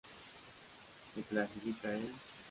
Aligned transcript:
Se 1.13 1.21
clasifican 1.21 1.91
en 1.99 2.11